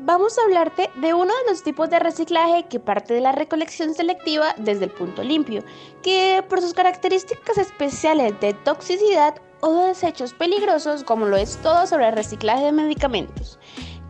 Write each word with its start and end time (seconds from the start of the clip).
Vamos 0.00 0.38
a 0.38 0.42
hablarte 0.42 0.90
de 0.96 1.14
uno 1.14 1.32
de 1.32 1.50
los 1.50 1.62
tipos 1.62 1.90
de 1.90 1.98
reciclaje 1.98 2.66
que 2.68 2.80
parte 2.80 3.14
de 3.14 3.20
la 3.20 3.32
recolección 3.32 3.94
selectiva 3.94 4.54
desde 4.56 4.84
el 4.84 4.90
punto 4.90 5.22
limpio, 5.22 5.64
que 6.02 6.44
por 6.48 6.60
sus 6.60 6.74
características 6.74 7.58
especiales 7.58 8.38
de 8.40 8.54
toxicidad 8.54 9.34
o 9.60 9.72
de 9.74 9.88
desechos 9.88 10.32
peligrosos, 10.34 11.04
como 11.04 11.26
lo 11.26 11.36
es 11.36 11.56
todo 11.58 11.86
sobre 11.86 12.08
el 12.08 12.14
reciclaje 12.14 12.66
de 12.66 12.72
medicamentos, 12.72 13.58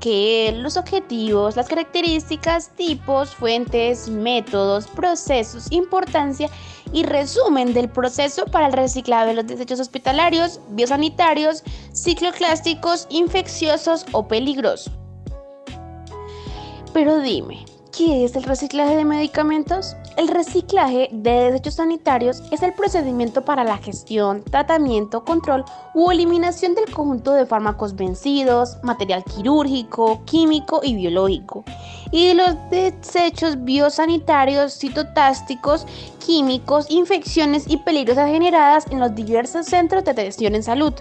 que 0.01 0.53
los 0.57 0.77
objetivos, 0.77 1.57
las 1.57 1.69
características, 1.69 2.71
tipos, 2.77 3.35
fuentes, 3.35 4.09
métodos, 4.09 4.87
procesos, 4.89 5.73
importancia 5.73 6.49
y 6.93 7.03
resumen 7.03 7.75
del 7.75 7.89
proceso 7.89 8.45
para 8.47 8.67
el 8.67 8.73
reciclado 8.73 9.29
de 9.29 9.35
los 9.35 9.47
desechos 9.47 9.81
hospitalarios, 9.81 10.61
biosanitarios, 10.71 11.65
cicloclásticos, 11.93 13.07
infecciosos 13.11 14.07
o 14.13 14.29
peligrosos. 14.29 14.98
Pero 16.99 17.21
dime, 17.21 17.65
¿qué 17.97 18.25
es 18.25 18.35
el 18.35 18.43
reciclaje 18.43 18.97
de 18.97 19.05
medicamentos? 19.05 19.95
El 20.17 20.27
reciclaje 20.27 21.09
de 21.13 21.53
desechos 21.53 21.75
sanitarios 21.75 22.43
es 22.51 22.61
el 22.65 22.73
procedimiento 22.73 23.45
para 23.45 23.63
la 23.63 23.79
gestión, 23.79 24.43
tratamiento, 24.43 25.25
control 25.25 25.65
u 25.95 26.11
eliminación 26.11 26.75
del 26.75 26.93
conjunto 26.93 27.35
de 27.35 27.47
fármacos 27.47 27.95
vencidos, 27.95 28.79
material 28.83 29.23
quirúrgico, 29.23 30.25
químico 30.25 30.81
y 30.83 30.97
biológico, 30.97 31.65
y 32.11 32.27
de 32.27 32.35
los 32.35 32.57
desechos 32.69 33.63
biosanitarios, 33.63 34.77
citotásticos, 34.77 35.87
químicos, 36.19 36.91
infecciones 36.91 37.63
y 37.69 37.77
peligrosas 37.77 38.29
generadas 38.29 38.87
en 38.91 38.99
los 38.99 39.15
diversos 39.15 39.67
centros 39.67 40.03
de 40.03 40.11
atención 40.11 40.57
en 40.57 40.65
salud. 40.65 40.95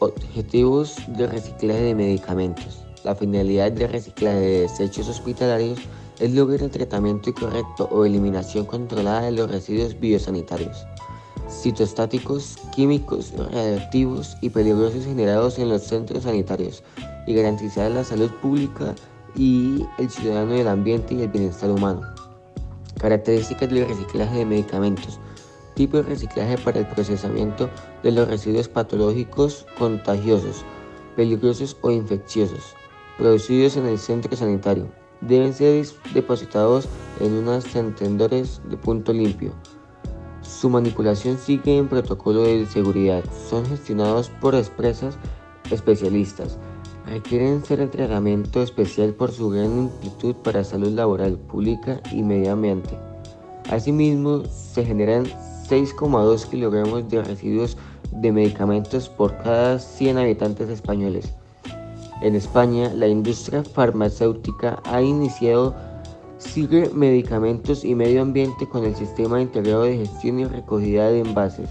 Objetivos 0.00 0.96
de 1.16 1.26
reciclaje 1.26 1.80
de 1.80 1.94
medicamentos. 1.94 2.87
La 3.08 3.14
finalidad 3.14 3.72
del 3.72 3.88
reciclaje 3.88 4.38
de 4.38 4.60
desechos 4.60 5.08
hospitalarios 5.08 5.78
es 6.20 6.30
lograr 6.34 6.62
el 6.62 6.70
tratamiento 6.70 7.32
correcto 7.32 7.88
o 7.90 8.04
eliminación 8.04 8.66
controlada 8.66 9.22
de 9.22 9.32
los 9.32 9.50
residuos 9.50 9.98
biosanitarios, 9.98 10.84
citostáticos, 11.48 12.58
químicos, 12.76 13.32
radioactivos 13.50 14.36
y 14.42 14.50
peligrosos 14.50 15.06
generados 15.06 15.58
en 15.58 15.70
los 15.70 15.84
centros 15.84 16.24
sanitarios 16.24 16.82
y 17.26 17.32
garantizar 17.32 17.90
la 17.92 18.04
salud 18.04 18.30
pública 18.42 18.94
y 19.34 19.86
el 19.96 20.10
ciudadano 20.10 20.52
del 20.52 20.68
ambiente 20.68 21.14
y 21.14 21.22
el 21.22 21.28
bienestar 21.28 21.70
humano. 21.70 22.02
Características 23.00 23.70
del 23.70 23.88
reciclaje 23.88 24.36
de 24.36 24.44
medicamentos. 24.44 25.18
Tipo 25.74 25.96
de 25.96 26.02
reciclaje 26.02 26.58
para 26.58 26.80
el 26.80 26.86
procesamiento 26.88 27.70
de 28.02 28.12
los 28.12 28.28
residuos 28.28 28.68
patológicos 28.68 29.64
contagiosos, 29.78 30.62
peligrosos 31.16 31.74
o 31.80 31.90
infecciosos 31.90 32.76
producidos 33.18 33.76
en 33.76 33.86
el 33.86 33.98
centro 33.98 34.34
sanitario. 34.36 34.88
Deben 35.20 35.52
ser 35.52 35.84
depositados 36.14 36.88
en 37.20 37.32
unos 37.32 37.66
contendores 37.66 38.62
de 38.70 38.76
punto 38.76 39.12
limpio. 39.12 39.52
Su 40.42 40.70
manipulación 40.70 41.36
sigue 41.36 41.76
en 41.76 41.88
protocolo 41.88 42.42
de 42.42 42.64
seguridad. 42.66 43.22
Son 43.50 43.66
gestionados 43.66 44.30
por 44.40 44.54
expresas 44.54 45.18
especialistas. 45.70 46.56
Requieren 47.06 47.64
ser 47.64 47.86
tratamiento 47.90 48.62
especial 48.62 49.12
por 49.14 49.32
su 49.32 49.50
gran 49.50 49.78
amplitud 49.78 50.34
para 50.36 50.64
salud 50.64 50.92
laboral, 50.92 51.36
pública 51.38 52.00
y 52.12 52.22
medio 52.22 52.52
ambiente. 52.52 52.96
Asimismo, 53.70 54.44
se 54.46 54.84
generan 54.84 55.26
6,2 55.68 56.48
kilogramos 56.48 57.08
de 57.08 57.22
residuos 57.22 57.76
de 58.12 58.32
medicamentos 58.32 59.08
por 59.08 59.36
cada 59.38 59.78
100 59.78 60.18
habitantes 60.18 60.70
españoles. 60.70 61.34
En 62.20 62.34
España, 62.34 62.92
la 62.94 63.06
industria 63.06 63.62
farmacéutica 63.62 64.80
ha 64.84 65.00
iniciado 65.00 65.74
Sigue 66.38 66.90
Medicamentos 66.94 67.84
y 67.84 67.94
Medio 67.94 68.22
Ambiente 68.22 68.68
con 68.68 68.84
el 68.84 68.94
Sistema 68.94 69.40
Integrado 69.40 69.82
de 69.82 69.98
Gestión 69.98 70.38
y 70.38 70.44
Recogida 70.44 71.10
de 71.10 71.20
Envases, 71.20 71.68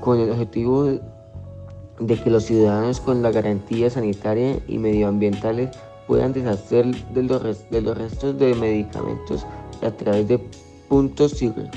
con 0.00 0.20
el 0.20 0.30
objetivo 0.30 0.84
de 0.84 2.22
que 2.22 2.30
los 2.30 2.44
ciudadanos 2.44 3.00
con 3.00 3.22
la 3.22 3.32
garantía 3.32 3.90
sanitaria 3.90 4.58
y 4.68 4.78
medioambientales 4.78 5.76
puedan 6.06 6.32
deshacer 6.32 6.86
de 7.14 7.22
los, 7.24 7.70
de 7.70 7.80
los 7.80 7.98
restos 7.98 8.38
de 8.38 8.54
medicamentos 8.54 9.44
a 9.82 9.90
través 9.90 10.28
de 10.28 10.38
puntos 10.88 11.32
SIGRE. 11.32 11.68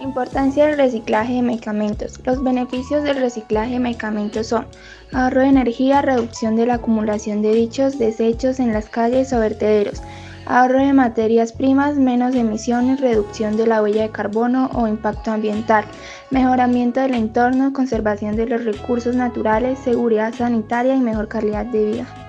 Importancia 0.00 0.66
del 0.66 0.76
reciclaje 0.76 1.34
de 1.34 1.42
medicamentos. 1.42 2.20
Los 2.24 2.42
beneficios 2.44 3.02
del 3.02 3.16
reciclaje 3.16 3.72
de 3.74 3.80
medicamentos 3.80 4.48
son 4.48 4.66
ahorro 5.12 5.40
de 5.40 5.48
energía, 5.48 6.02
reducción 6.02 6.54
de 6.54 6.66
la 6.66 6.74
acumulación 6.74 7.40
de 7.40 7.54
dichos 7.54 7.98
desechos 7.98 8.60
en 8.60 8.74
las 8.74 8.90
calles 8.90 9.32
o 9.32 9.40
vertederos, 9.40 10.02
ahorro 10.44 10.80
de 10.84 10.92
materias 10.92 11.52
primas, 11.52 11.96
menos 11.96 12.34
emisiones, 12.34 13.00
reducción 13.00 13.56
de 13.56 13.66
la 13.66 13.82
huella 13.82 14.02
de 14.02 14.10
carbono 14.10 14.70
o 14.74 14.86
impacto 14.86 15.30
ambiental, 15.30 15.86
mejoramiento 16.30 17.00
del 17.00 17.14
entorno, 17.14 17.72
conservación 17.72 18.36
de 18.36 18.46
los 18.46 18.64
recursos 18.64 19.16
naturales, 19.16 19.78
seguridad 19.78 20.34
sanitaria 20.34 20.94
y 20.94 21.00
mejor 21.00 21.28
calidad 21.28 21.64
de 21.64 21.84
vida. 21.92 22.25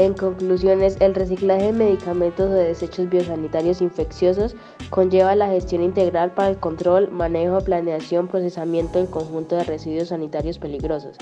En 0.00 0.14
conclusiones, 0.14 0.96
el 1.00 1.14
reciclaje 1.14 1.64
de 1.64 1.72
medicamentos 1.74 2.48
o 2.48 2.54
de 2.54 2.68
desechos 2.68 3.10
biosanitarios 3.10 3.82
infecciosos 3.82 4.56
conlleva 4.88 5.34
la 5.34 5.48
gestión 5.48 5.82
integral 5.82 6.32
para 6.32 6.48
el 6.48 6.56
control, 6.56 7.10
manejo, 7.10 7.60
planeación, 7.60 8.26
procesamiento 8.26 8.98
del 8.98 9.10
conjunto 9.10 9.56
de 9.56 9.64
residuos 9.64 10.08
sanitarios 10.08 10.58
peligrosos, 10.58 11.18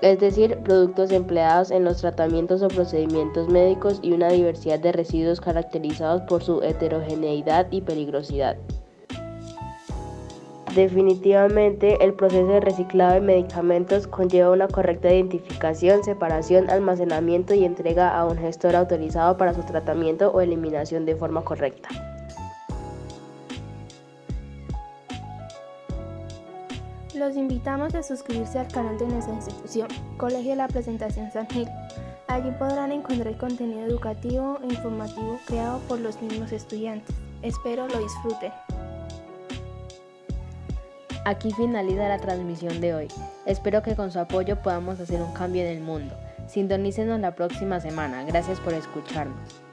es 0.00 0.20
decir, 0.20 0.58
productos 0.58 1.10
empleados 1.10 1.72
en 1.72 1.82
los 1.82 1.96
tratamientos 1.96 2.62
o 2.62 2.68
procedimientos 2.68 3.48
médicos 3.48 3.98
y 4.00 4.12
una 4.12 4.28
diversidad 4.28 4.78
de 4.78 4.92
residuos 4.92 5.40
caracterizados 5.40 6.22
por 6.28 6.44
su 6.44 6.62
heterogeneidad 6.62 7.66
y 7.72 7.80
peligrosidad. 7.80 8.56
Definitivamente, 10.74 12.04
el 12.04 12.14
proceso 12.14 12.46
de 12.46 12.60
reciclado 12.60 13.14
de 13.14 13.20
medicamentos 13.20 14.06
conlleva 14.06 14.52
una 14.52 14.68
correcta 14.68 15.12
identificación, 15.12 16.04
separación, 16.04 16.70
almacenamiento 16.70 17.54
y 17.54 17.64
entrega 17.64 18.16
a 18.16 18.24
un 18.24 18.38
gestor 18.38 18.76
autorizado 18.76 19.36
para 19.36 19.52
su 19.52 19.62
tratamiento 19.62 20.30
o 20.30 20.40
eliminación 20.40 21.06
de 21.06 21.16
forma 21.16 21.42
correcta. 21.42 21.88
Los 27.16 27.36
invitamos 27.36 27.94
a 27.96 28.04
suscribirse 28.04 28.60
al 28.60 28.68
canal 28.68 28.96
de 28.96 29.08
nuestra 29.08 29.34
institución, 29.34 29.88
Colegio 30.16 30.50
de 30.50 30.56
la 30.56 30.68
Presentación 30.68 31.32
San 31.32 31.48
Gil. 31.48 31.68
Allí 32.28 32.52
podrán 32.52 32.92
encontrar 32.92 33.36
contenido 33.36 33.80
educativo 33.80 34.58
e 34.62 34.66
informativo 34.66 35.36
creado 35.46 35.80
por 35.88 35.98
los 35.98 36.22
mismos 36.22 36.52
estudiantes. 36.52 37.14
Espero 37.42 37.88
lo 37.88 37.98
disfruten. 37.98 38.52
Aquí 41.24 41.52
finaliza 41.52 42.08
la 42.08 42.18
transmisión 42.18 42.80
de 42.80 42.94
hoy. 42.94 43.08
Espero 43.44 43.82
que 43.82 43.94
con 43.94 44.10
su 44.10 44.18
apoyo 44.18 44.56
podamos 44.62 45.00
hacer 45.00 45.20
un 45.20 45.32
cambio 45.34 45.62
en 45.62 45.68
el 45.68 45.80
mundo. 45.80 46.14
Sintonícenos 46.46 47.20
la 47.20 47.34
próxima 47.34 47.78
semana. 47.78 48.24
Gracias 48.24 48.58
por 48.60 48.72
escucharnos. 48.72 49.69